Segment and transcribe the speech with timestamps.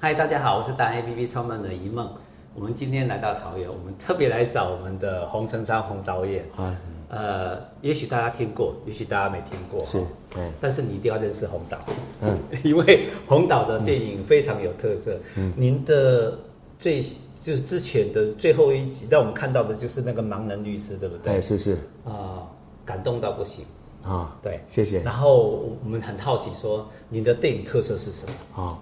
[0.00, 2.08] 嗨，大家好，我是大 A P P 创办人一梦。
[2.54, 6.44] 我们今天来到桃园，我们特别来找我们的洪承昌洪导演。
[6.56, 6.72] 啊，
[7.08, 9.84] 呃，也许大家听过，也许大家没听过。
[9.84, 9.98] 是，
[10.36, 10.52] 嗯。
[10.60, 11.76] 但是你一定要认识洪导。
[12.20, 15.18] 嗯， 因为洪导的电影非常有特色。
[15.34, 15.52] 嗯。
[15.56, 16.38] 您的
[16.78, 17.02] 最
[17.42, 21.32] 就是之前的最后一集，让我们看到的就是那个盲人律师，对不对？
[21.32, 21.76] 对，是是。
[22.04, 22.46] 啊，
[22.84, 23.64] 感动到不行。
[24.04, 25.00] 啊，对，谢谢。
[25.02, 28.24] 然后我们很好奇，说您的电影特色是什
[28.54, 28.62] 么？
[28.62, 28.78] 啊。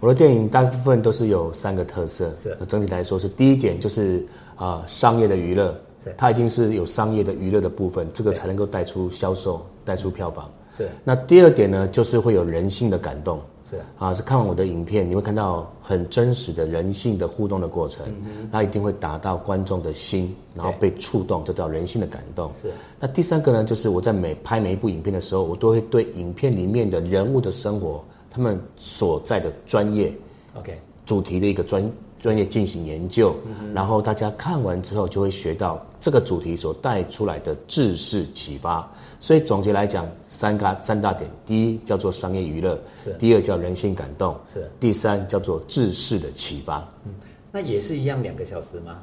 [0.00, 10.50] 我的电影大部分都是有三个特色，是整体来说是第一点就是啊、呃、商业的娱乐，是它一定是有商业的娱乐的部分，这个才能够带出销售，带出票房。
[10.74, 10.88] 是。
[11.04, 13.38] 那第二点呢，就是会有人性的感动，
[13.70, 22.50] 是啊，是看完我的影片，你会看到很真实的人性的互动的过程，嗯、那一定会打到观众的心，然后被触动，这叫人性的感动。
[22.62, 22.70] 是。
[22.98, 28.02] 那第三个呢，就是我在每拍每一部影片的时候，我都会对影片里面的人物的生活。
[28.30, 30.12] 他们所在的专业
[30.54, 33.34] ，OK，主题的一个专专业进行研究，
[33.74, 38.88] 然后大家看完之后就会学到这个主题所带出来的知识启发。
[39.18, 46.78] 所以总结来讲，三个三大点：第一叫做商业娱乐，是；第二叫人性感动，是；第三叫做知识的启发。
[47.04, 47.12] 嗯，
[47.52, 48.98] 那也是一样两个小时吗？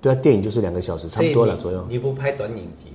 [0.00, 1.84] 对啊，电影就是两个小时，差不多了左右。
[1.88, 2.92] 你不拍短影集？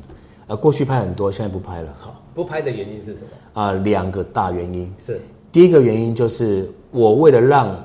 [0.47, 1.93] 呃，过去拍很多，现在不拍了。
[1.99, 3.27] 好，不拍的原因是什么？
[3.53, 5.19] 啊、呃，两个大原因是。
[5.51, 7.75] 第一个原因就是我为了让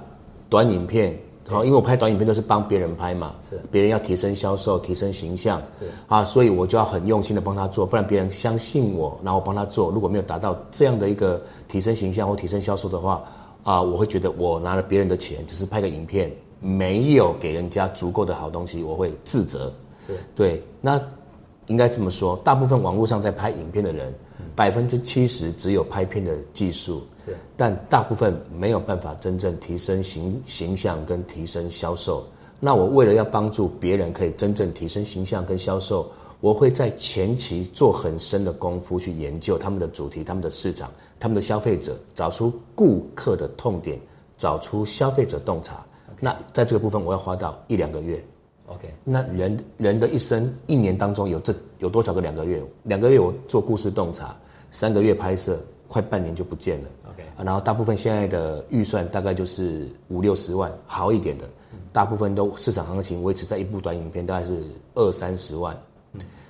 [0.49, 3.61] 短影片，好，因为我拍短影片都是帮别人拍嘛，是。
[3.71, 5.87] 别人要提升销售、提升形象，是。
[6.07, 13.23] 啊，所以我就要很用心的帮他做，不然别人相信我，然后我帮他做，如果没有达到这样的一个提升形象或提升销售的话，
[13.65, 19.73] 啊，我会觉得我拿了别人的钱，只是拍个影片，没有给人家足够的好东西，我会自责。
[20.07, 20.13] 是。
[20.37, 21.01] 对，那
[21.67, 24.15] 应该这么说，大部分网络上在拍影片的人，
[24.55, 27.03] 百分之七十只有拍片的技术。
[27.25, 32.27] 是，但大部分没有办法真正提升形形象跟提升销售。
[32.61, 43.99] 那我为了要帮助别人可以真正提升形象跟销售，我会在前期做很深的功夫去研究他们的主题、他们的市场、他们的消费者，找出顾客的痛点，
[44.37, 45.85] 找出消费者洞察。
[46.21, 48.25] 那在这个部分，我要花到一两个月。
[48.67, 52.61] OK，那人人的一生一年当中有这有多少个两个月？
[52.83, 54.37] 两个月我做故事洞察，
[54.73, 56.89] 三个月拍摄，快半年就不见了。
[57.11, 61.49] OK，然后大部分现在的预算大概就是五六十万，好一点的，
[61.93, 65.79] 大部分都市场行情维持在一部短影片大概是二三十万，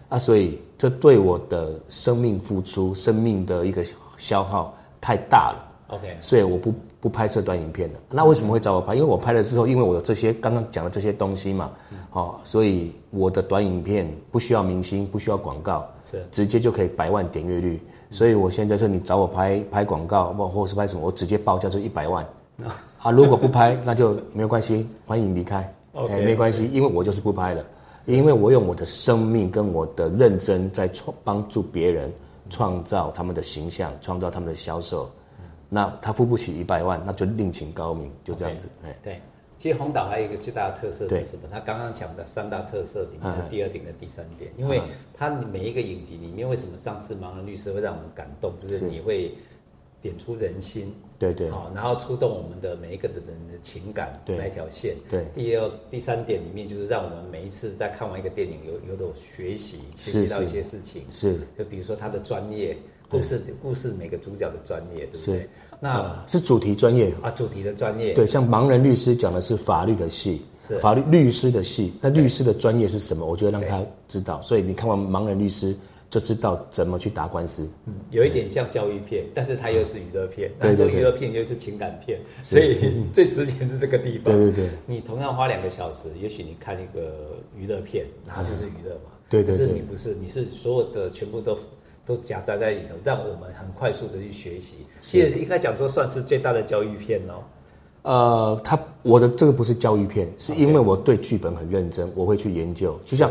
[0.09, 3.85] 啊，所以这对我的生命付出、生命的一个
[4.17, 5.73] 消耗太大了。
[5.89, 8.01] OK，所以我不不拍摄短影片了。
[8.11, 8.95] 那为什么会找我拍？
[8.95, 11.71] 因为我拍了之后，因为我有这些刚刚讲的这些东西嘛，
[12.11, 17.81] 好，所以我的短影片不需要明星，不需要广告，是直接就可以百万点阅率。
[18.11, 22.27] 所以我现在说你找我拍拍广告，或或是拍什么，我直接报价就一百万。
[22.99, 25.73] 啊，如果不拍 那就没有关系，欢迎离开。
[25.93, 27.65] OK，欸，没关系，因为我就是不拍了，
[28.07, 32.13] 因为我用我的生命跟我的认真在创帮助别人
[32.51, 35.09] 创造他们的形象，创造他们的销售。
[35.69, 38.69] 那他付不起一百万，那就另请高明，就这样子。
[38.85, 39.21] Okay, 对。
[39.59, 41.49] 其实红岛还有一个最大的特色是什么？
[41.51, 44.81] 他刚刚讲的三大特色里面的第二点跟第三点，因为
[45.17, 48.53] 他每一个影集里面，为什么上次盲人律师会让我们感动？
[48.61, 49.33] 就是你会
[50.03, 54.95] 点出人心，对对，好，然后触动我们的每一个的人的情感那条线。
[55.09, 61.03] 对，第二、第三点里面就是让我们每一次在看完一个电影有有种学习，学习到一些事情。
[61.11, 62.77] 是，就比如说他的专业
[63.09, 65.49] 故事，故事每个主角的专业，对不对？
[65.79, 71.93] 那、呃、是主题专业啊，主题的专业对，像盲人律师讲的是法律的戏，是法律律师的戏。
[72.01, 73.27] 那律师的专业是什么？
[73.27, 74.41] 我就会让他知道。
[74.41, 75.77] 所以你看完盲人律师
[76.09, 77.69] 就知道怎么去打官司。
[77.85, 80.51] 嗯，有一点像教育片，但是它又是娱乐片。
[80.59, 82.79] 对对对，娱乐片又是情感片，所以
[83.13, 84.35] 最值钱是这个地方。
[84.35, 89.11] 对对对，你同样花两个小时，也许你看一个娱乐片，然后就是娱乐嘛。
[89.29, 91.59] 对对对，可是你不是，你是所有的全部都。
[92.07, 94.77] 都夹杂在里头，让我们很快速的去学习。
[95.03, 97.43] 其实应该讲说，算是最大的教育片哦。
[98.03, 102.97] 呃，他我的这个不是教育片，是因为我对剧本很认真，我会去研究。
[103.05, 103.29] 就像，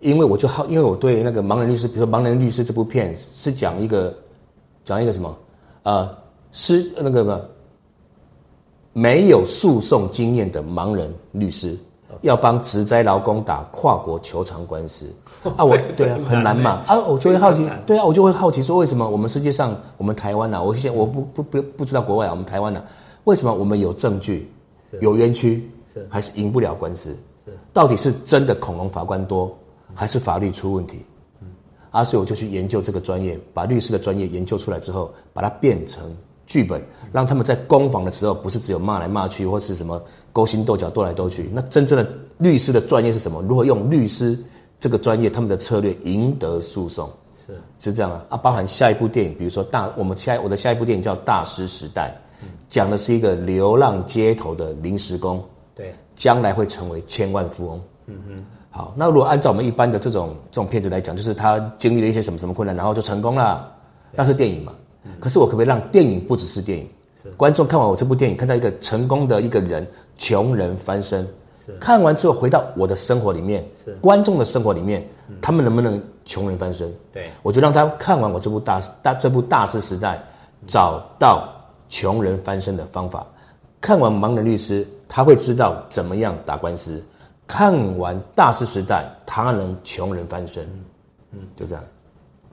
[0.00, 4.12] 因为我就好，因为我对那个盲人律师，比如说《盲人律师》这部片是讲一个
[4.84, 5.38] 讲一个什么？
[5.84, 6.18] 呃，
[6.50, 7.40] 是那个什么？
[8.92, 11.78] 没有诉讼经验的盲人律师。
[12.22, 15.12] 要帮职灾劳工打跨国求偿官司
[15.56, 20.62] 啊，我对啊很难嘛啊，我就会好奇，对啊，我就会好奇说，为什么我们世界上，我们台湾呢？
[20.62, 22.82] 我现在我不不不不知道国外啊，我们台湾呢，
[23.24, 24.50] 为什么我们有证据，
[25.00, 27.10] 有冤屈，是还是赢不了官司？
[27.44, 29.56] 是到底是真的恐龙法官多，
[29.94, 31.04] 还是法律出问题？
[31.92, 36.14] 啊，所以我就去研究这个专业，把律师的专业研究出来之后，把它变成
[36.46, 36.82] 剧本，
[37.12, 40.00] 让他们在攻防的时候不是只有骂来骂去，或是什么
[40.32, 41.50] 勾心斗角斗来斗去。
[41.52, 42.08] 那真正的
[42.38, 43.42] 律师的专业是什么？
[43.42, 44.38] 如何用律师
[44.78, 47.10] 这个专业，他们的策略赢得诉讼？
[47.46, 48.36] 是是这样啊啊！
[48.36, 52.16] 包含下一部电影，比如说大，我们下我的下一部电影叫《大师时代》，
[52.68, 55.42] 讲的是一个流浪街头的临时工，
[55.74, 57.82] 对，将来会成为千万富翁。
[58.06, 58.44] 嗯哼。
[58.70, 63.72] 好，那如果按照我们一般的这种这种片子来讲，就是他经历了一些什么什么困难，然后就成功了，
[64.12, 64.74] 那是电影嘛？
[65.06, 66.88] 嗯、可是我可不可以让电影不只是电影？
[67.36, 69.84] 观众看完我这部电影，看到一个成功的一个人，
[70.16, 71.26] 穷人翻身，
[71.80, 76.88] 看完之后回到我的生活里面，是观众的生活里面，嗯、他们能不能穷人翻身？
[77.12, 80.22] 对，我就让他看完我这部大大这部大师时代，
[80.68, 81.52] 找到
[81.88, 83.26] 穷人翻身的方法。
[83.80, 87.02] 看完盲人律师，他会知道怎么样打官司。
[87.48, 90.64] 看完《大师时代》，他能穷人翻身，
[91.32, 91.84] 嗯，就这样。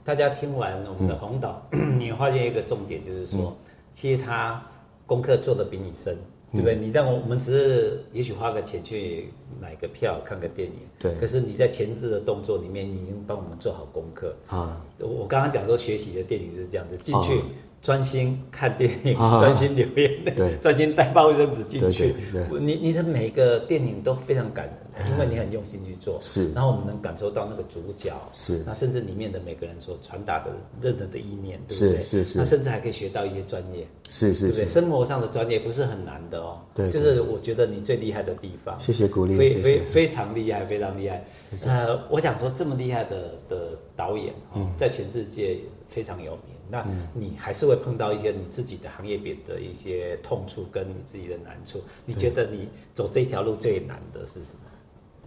[0.04, 3.56] 大家听完我们的红导，嗯、 你会发现一个重点，就是说，嗯、
[3.94, 4.62] 其实他
[5.06, 6.16] 功课做的比你深，
[6.52, 6.76] 对不对？
[6.76, 9.30] 嗯、你让我我们只是也许花个钱去
[9.60, 11.14] 买个票看个电影，对。
[11.14, 14.84] 可是你在前置的动作里面，你已经帮我们做好功课啊。
[14.98, 17.38] 我刚刚讲说学习的电影就是这样子，进去。
[17.38, 17.42] 啊
[17.84, 22.14] 专心看电影，专心留言，对，专心带包卫生纸进去。
[22.58, 24.74] 你你的每个电影都非常感人，
[25.10, 26.18] 因为你很用心去做。
[26.22, 30.50] 是，然后我们能感受到那个主角，是，那甚至里面的每个人所传达的
[30.80, 32.02] 任何的意念，对不对？
[32.02, 32.38] 是是是。
[32.38, 34.66] 那甚至还可以学到一些专业，是是，对不对？
[34.66, 36.60] 生活上的专业不是很难的哦。
[36.74, 38.78] 对，就是我觉得你最厉害的地方。
[38.78, 41.24] 谢谢鼓励，非非非常厉害，非常厉害。
[41.64, 44.32] 呃，我想说这么厉害的的导演，
[44.78, 45.58] 在全世界
[45.88, 46.54] 非常有名。
[46.70, 51.78] 那你还是会碰到一些你自己的行业别的一些痛处，跟你自己的难处。
[52.06, 54.70] 你觉得你走这条路最难的是什么？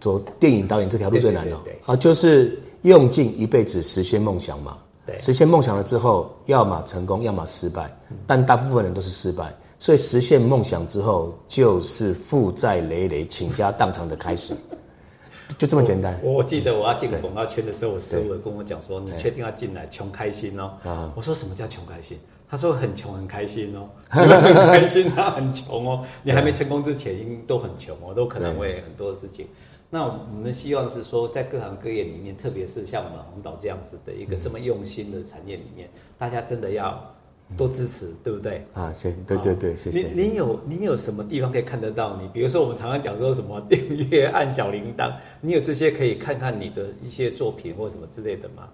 [0.00, 1.56] 走电影导演这条路最难的
[1.86, 4.76] 啊，就是用尽一辈子实现梦想嘛。
[5.06, 7.90] 对，实现梦想了之后，要么成功，要么失败。
[8.26, 14.54] 但大部分人都是失败，所以实现梦想之后，就是负债累累、倾家荡产的开始。
[15.56, 16.20] 就这么简单。
[16.22, 19.86] 我我记得我要进广告圈的时候，我师傅跟我讲说：“你确定要进来？
[19.88, 20.72] 穷开心哦。”
[21.16, 22.18] 我说：“什么叫穷开心？”
[22.50, 26.04] 他说：“很穷很开心哦， 很开心他很穷哦。
[26.22, 27.14] 你还没成功之前，
[27.46, 29.46] 都很穷哦，都可能会很多的事情。
[29.90, 35.88] 那我们希望是说，在各行各业里面，特别是像我们红岛这样子的一个这么用心的产业里面，
[36.18, 37.14] 大家真的要。
[37.56, 38.62] 多支持，对不对？
[38.74, 40.08] 啊，行，对对对，谢谢。
[40.08, 42.28] 您您有您有什么地方可以看得到你？
[42.28, 48.68] 比如说，我们常常讲说什么订阅按小铃铛，你有这些可以看看你的一些作品或什么之类的吗？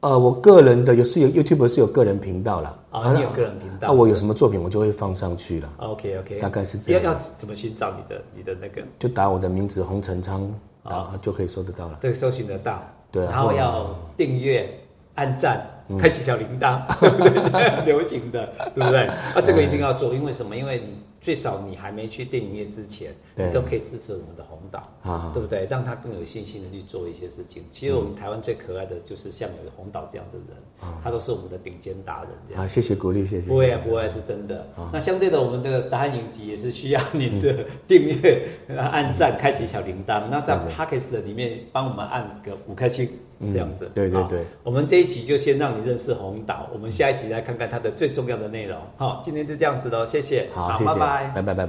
[0.00, 2.74] 呃，我个人的有是有 YouTube 是有个人频道啦。
[2.90, 3.88] 啊，你有个人频道。
[3.88, 5.72] 那我有什么作品，我就会放上去了。
[5.78, 7.02] OK OK，大概是这样。
[7.02, 8.82] 要要怎么寻找你的你的那个？
[8.98, 10.50] 就打我的名字洪成昌
[10.82, 11.98] 啊，就可以搜得到了。
[12.00, 12.82] 对，搜寻得到。
[13.12, 14.68] 对，然后要订阅、
[15.16, 15.66] 按赞。
[15.98, 19.06] 开启小铃铛， 对，这样流行的，对不对？
[19.06, 20.56] 啊，这个一定要做，因为什么？
[20.56, 20.94] 因为你。
[21.22, 24.88] 最少你还没去电影院之前，你都可以支持我们的红导，
[25.34, 25.66] 对不对？
[25.68, 27.62] 让他更有信心的去做一些事情。
[27.70, 30.56] 其实我们台湾最可爱的就是像有红导这样的人，
[31.04, 32.30] 他都是我们的顶尖达人。
[32.48, 33.50] 这样啊，谢谢鼓励，谢谢。
[33.50, 34.66] 不会啊，不会是真的。
[34.90, 40.22] 那相对的，我们这个答案影集也是需要您的 订阅、按赞、开启小铃铛。
[40.30, 43.06] 那在 Podcast 里面帮我们按个五颗星，
[43.52, 43.90] 这样子。
[43.94, 44.42] 对对对。
[44.62, 48.78] 我们这一集就先让你认识红岛，我们下一集来看看它的最重要的内容。
[48.96, 50.46] 好，今天就这样子喽，谢谢。
[50.54, 50.94] 好，谢谢。
[50.94, 51.54] 拜拜拜拜。